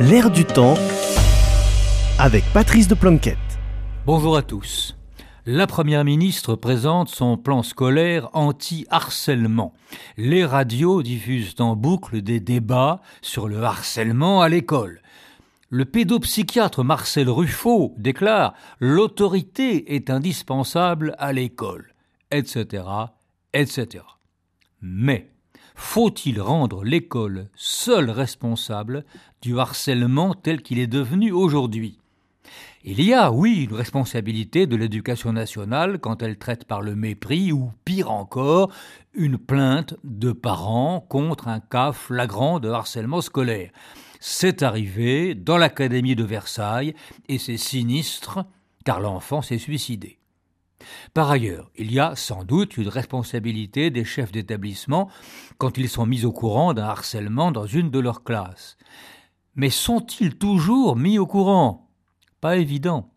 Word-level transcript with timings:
L'air 0.00 0.28
du 0.28 0.44
temps 0.44 0.74
avec 2.18 2.42
Patrice 2.52 2.88
de 2.88 2.96
Planquette. 2.96 3.38
Bonjour 4.06 4.36
à 4.36 4.42
tous. 4.42 4.96
La 5.46 5.68
Première 5.68 6.04
ministre 6.04 6.56
présente 6.56 7.08
son 7.08 7.36
plan 7.36 7.62
scolaire 7.62 8.28
anti-harcèlement. 8.32 9.72
Les 10.16 10.44
radios 10.44 11.04
diffusent 11.04 11.54
en 11.60 11.76
boucle 11.76 12.22
des 12.22 12.40
débats 12.40 13.02
sur 13.22 13.46
le 13.46 13.62
harcèlement 13.62 14.42
à 14.42 14.48
l'école. 14.48 15.00
Le 15.70 15.84
pédopsychiatre 15.84 16.82
Marcel 16.82 17.30
Ruffo 17.30 17.94
déclare 17.96 18.54
L'autorité 18.80 19.94
est 19.94 20.10
indispensable 20.10 21.14
à 21.18 21.32
l'école, 21.32 21.94
etc., 22.32 22.82
etc. 23.52 24.02
Mais 24.82 25.33
faut-il 25.74 26.40
rendre 26.40 26.84
l'école 26.84 27.48
seule 27.54 28.10
responsable 28.10 29.04
du 29.42 29.58
harcèlement 29.58 30.34
tel 30.34 30.62
qu'il 30.62 30.78
est 30.78 30.86
devenu 30.86 31.32
aujourd'hui? 31.32 31.98
Il 32.84 33.02
y 33.02 33.14
a, 33.14 33.32
oui, 33.32 33.64
une 33.64 33.76
responsabilité 33.76 34.66
de 34.66 34.76
l'éducation 34.76 35.32
nationale 35.32 35.98
quand 35.98 36.22
elle 36.22 36.36
traite 36.36 36.64
par 36.66 36.82
le 36.82 36.94
mépris 36.94 37.50
ou, 37.50 37.72
pire 37.84 38.10
encore, 38.10 38.70
une 39.14 39.38
plainte 39.38 39.94
de 40.04 40.32
parents 40.32 41.00
contre 41.00 41.48
un 41.48 41.60
cas 41.60 41.92
flagrant 41.92 42.60
de 42.60 42.68
harcèlement 42.68 43.22
scolaire. 43.22 43.70
C'est 44.20 44.62
arrivé 44.62 45.34
dans 45.34 45.56
l'Académie 45.56 46.14
de 46.14 46.24
Versailles 46.24 46.94
et 47.28 47.38
c'est 47.38 47.56
sinistre 47.56 48.44
car 48.84 49.00
l'enfant 49.00 49.40
s'est 49.40 49.58
suicidé. 49.58 50.18
Par 51.14 51.30
ailleurs, 51.30 51.70
il 51.76 51.92
y 51.92 52.00
a 52.00 52.16
sans 52.16 52.42
doute 52.42 52.76
une 52.76 52.88
responsabilité 52.88 53.90
des 53.90 54.04
chefs 54.04 54.32
d'établissement 54.32 55.08
quand 55.58 55.78
ils 55.78 55.88
sont 55.88 56.06
mis 56.06 56.24
au 56.24 56.32
courant 56.32 56.74
d'un 56.74 56.86
harcèlement 56.86 57.52
dans 57.52 57.66
une 57.66 57.92
de 57.92 58.00
leurs 58.00 58.24
classes. 58.24 58.76
Mais 59.54 59.70
sont-ils 59.70 60.36
toujours 60.36 60.96
mis 60.96 61.20
au 61.20 61.26
courant? 61.26 61.88
Pas 62.40 62.56
évident. 62.56 63.12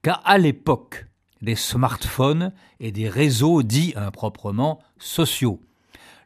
Car 0.00 0.22
à 0.24 0.38
l'époque 0.38 1.06
des 1.42 1.54
smartphones 1.54 2.54
et 2.80 2.92
des 2.92 3.10
réseaux 3.10 3.62
dits 3.62 3.92
improprement 3.94 4.78
sociaux, 4.96 5.60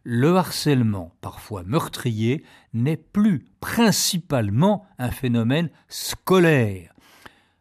le 0.04 0.36
harcèlement, 0.36 1.16
parfois 1.20 1.64
meurtrier, 1.64 2.44
n'est 2.74 2.96
plus 2.96 3.44
principalement 3.58 4.86
un 4.98 5.10
phénomène 5.10 5.68
scolaire, 5.88 6.94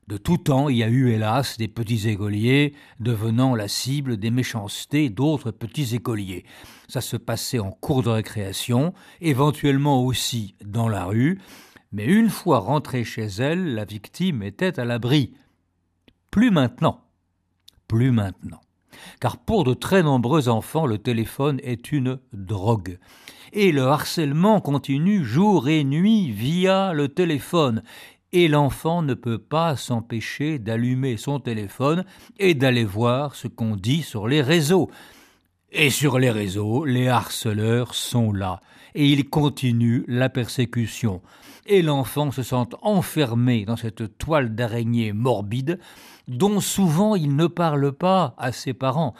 de 0.07 0.17
tout 0.17 0.37
temps, 0.37 0.69
il 0.69 0.77
y 0.77 0.83
a 0.83 0.87
eu, 0.87 1.09
hélas, 1.09 1.57
des 1.57 1.67
petits 1.67 2.07
écoliers 2.07 2.73
devenant 2.99 3.55
la 3.55 3.67
cible 3.67 4.17
des 4.17 4.29
méchancetés 4.29 5.09
d'autres 5.09 5.49
petits 5.49 5.95
écoliers. 5.95 6.45
Ça 6.87 7.01
se 7.01 7.17
passait 7.17 7.57
en 7.57 7.71
cours 7.71 8.03
de 8.03 8.09
récréation, 8.09 8.93
éventuellement 9.19 10.03
aussi 10.03 10.55
dans 10.63 10.87
la 10.87 11.05
rue, 11.05 11.39
mais 11.91 12.05
une 12.05 12.29
fois 12.29 12.59
rentrée 12.59 13.03
chez 13.03 13.25
elle, 13.39 13.73
la 13.73 13.85
victime 13.85 14.43
était 14.43 14.79
à 14.79 14.85
l'abri. 14.85 15.33
Plus 16.29 16.51
maintenant. 16.51 17.01
Plus 17.87 18.11
maintenant. 18.11 18.61
Car 19.19 19.37
pour 19.37 19.63
de 19.63 19.73
très 19.73 20.03
nombreux 20.03 20.49
enfants, 20.49 20.85
le 20.85 20.97
téléphone 20.97 21.59
est 21.63 21.91
une 21.91 22.19
drogue. 22.33 22.99
Et 23.53 23.71
le 23.71 23.83
harcèlement 23.83 24.59
continue 24.59 25.23
jour 25.23 25.69
et 25.69 25.83
nuit 25.83 26.31
via 26.31 26.93
le 26.93 27.07
téléphone 27.07 27.83
et 28.35 28.49
l'enfant 28.49 29.01
ne 29.01 29.13
peut 29.13 29.37
pas 29.37 29.77
s'empêcher 29.77 30.59
d'allumer 30.59 31.15
son 31.15 31.39
téléphone 31.39 32.03
et 32.37 32.53
d'aller 32.53 32.83
voir 32.83 33.33
ce 33.33 33.47
qu'on 33.47 33.77
dit 33.77 34.03
sur 34.03 34.27
les 34.27 34.41
réseaux. 34.41 34.91
Et 35.71 35.89
sur 35.89 36.19
les 36.19 36.31
réseaux, 36.31 36.83
les 36.83 37.07
harceleurs 37.07 37.95
sont 37.95 38.33
là, 38.33 38.59
et 38.93 39.09
ils 39.09 39.29
continuent 39.29 40.03
la 40.09 40.27
persécution. 40.27 41.21
Et 41.65 41.81
l'enfant 41.81 42.31
se 42.31 42.43
sent 42.43 42.75
enfermé 42.81 43.63
dans 43.63 43.77
cette 43.77 44.17
toile 44.17 44.53
d'araignée 44.53 45.13
morbide, 45.13 45.79
dont 46.27 46.59
souvent 46.59 47.15
il 47.15 47.37
ne 47.37 47.47
parle 47.47 47.93
pas 47.93 48.35
à 48.37 48.51
ses 48.51 48.73
parents. 48.73 49.13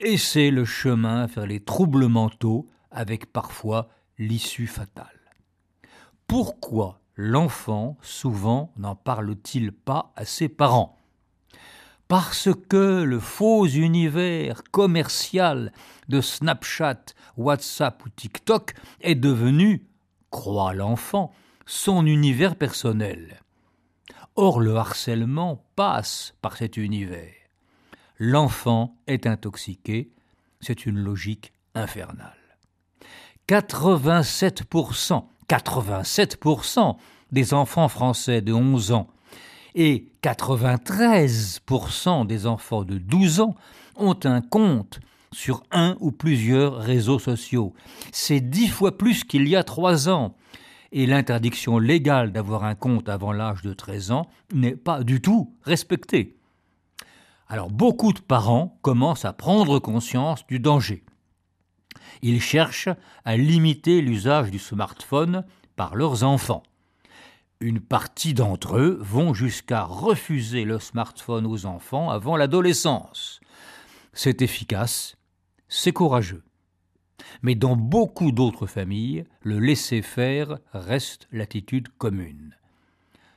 Et 0.00 0.18
c'est 0.18 0.50
le 0.50 0.66
chemin 0.66 1.24
vers 1.24 1.46
les 1.46 1.60
troubles 1.60 2.08
mentaux, 2.08 2.68
avec 2.90 3.32
parfois 3.32 3.88
l'issue 4.18 4.66
fatale. 4.66 5.06
Pourquoi 6.26 7.00
l'enfant, 7.16 7.96
souvent, 8.02 8.72
n'en 8.76 8.94
parle-t-il 8.94 9.72
pas 9.72 10.12
à 10.16 10.24
ses 10.24 10.48
parents 10.48 10.98
Parce 12.08 12.48
que 12.68 13.02
le 13.02 13.20
faux 13.20 13.66
univers 13.66 14.62
commercial 14.70 15.72
de 16.08 16.20
Snapchat, 16.20 17.04
WhatsApp 17.36 18.04
ou 18.04 18.08
TikTok 18.08 18.74
est 19.00 19.14
devenu, 19.14 19.86
croit 20.30 20.74
l'enfant, 20.74 21.32
son 21.66 22.06
univers 22.06 22.56
personnel. 22.56 23.40
Or 24.36 24.60
le 24.60 24.76
harcèlement 24.76 25.64
passe 25.76 26.34
par 26.42 26.56
cet 26.56 26.76
univers. 26.76 27.32
L'enfant 28.18 28.96
est 29.06 29.26
intoxiqué, 29.26 30.10
c'est 30.60 30.86
une 30.86 30.98
logique 30.98 31.52
infernale. 31.74 32.32
87% 33.48 35.26
87% 35.48 36.96
des 37.32 37.54
enfants 37.54 37.88
français 37.88 38.40
de 38.40 38.52
11 38.52 38.92
ans 38.92 39.08
et 39.74 40.06
93% 40.22 42.26
des 42.26 42.46
enfants 42.46 42.84
de 42.84 42.98
12 42.98 43.40
ans 43.40 43.56
ont 43.96 44.18
un 44.24 44.40
compte 44.40 45.00
sur 45.32 45.64
un 45.72 45.96
ou 46.00 46.12
plusieurs 46.12 46.76
réseaux 46.76 47.18
sociaux. 47.18 47.74
C'est 48.12 48.40
dix 48.40 48.68
fois 48.68 48.96
plus 48.96 49.24
qu'il 49.24 49.48
y 49.48 49.56
a 49.56 49.64
trois 49.64 50.08
ans. 50.08 50.36
Et 50.92 51.06
l'interdiction 51.06 51.80
légale 51.80 52.30
d'avoir 52.30 52.62
un 52.62 52.76
compte 52.76 53.08
avant 53.08 53.32
l'âge 53.32 53.62
de 53.62 53.72
13 53.72 54.12
ans 54.12 54.28
n'est 54.52 54.76
pas 54.76 55.02
du 55.02 55.20
tout 55.20 55.52
respectée. 55.62 56.36
Alors 57.48 57.68
beaucoup 57.68 58.12
de 58.12 58.20
parents 58.20 58.78
commencent 58.80 59.24
à 59.24 59.32
prendre 59.32 59.80
conscience 59.80 60.46
du 60.46 60.60
danger. 60.60 61.02
Ils 62.22 62.40
cherchent 62.40 62.88
à 63.24 63.36
limiter 63.36 64.00
l'usage 64.00 64.50
du 64.50 64.58
smartphone 64.58 65.44
par 65.76 65.94
leurs 65.94 66.24
enfants. 66.24 66.62
Une 67.60 67.80
partie 67.80 68.34
d'entre 68.34 68.76
eux 68.76 68.98
vont 69.00 69.32
jusqu'à 69.32 69.84
refuser 69.84 70.64
le 70.64 70.78
smartphone 70.78 71.46
aux 71.46 71.66
enfants 71.66 72.10
avant 72.10 72.36
l'adolescence. 72.36 73.40
C'est 74.12 74.42
efficace, 74.42 75.16
c'est 75.68 75.92
courageux. 75.92 76.42
Mais 77.42 77.54
dans 77.54 77.76
beaucoup 77.76 78.32
d'autres 78.32 78.66
familles, 78.66 79.24
le 79.40 79.58
laisser-faire 79.58 80.58
reste 80.72 81.28
l'attitude 81.32 81.88
commune. 81.96 82.56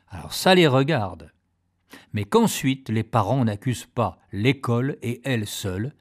Alors 0.09 0.33
ça 0.33 0.55
les 0.55 0.67
regarde. 0.67 1.31
Mais 2.13 2.25
qu'ensuite 2.25 2.89
les 2.89 3.03
parents 3.03 3.45
n'accusent 3.45 3.85
pas 3.85 4.19
l'école 4.31 4.97
et 5.01 5.21
elle 5.23 5.47
seule, 5.47 5.93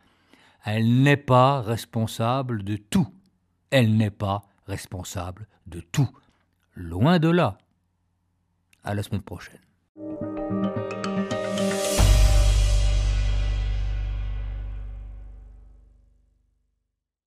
elle 0.66 1.02
n'est 1.02 1.16
pas 1.16 1.62
responsable 1.62 2.64
de 2.64 2.76
tout. 2.76 3.06
Elle 3.70 3.96
n'est 3.96 4.10
pas 4.10 4.42
responsable 4.66 5.46
de 5.66 5.80
tout. 5.80 6.10
Loin 6.74 7.20
de 7.20 7.28
là. 7.28 7.56
À 8.82 8.94
la 8.94 9.02
semaine 9.04 9.22
prochaine. 9.22 9.65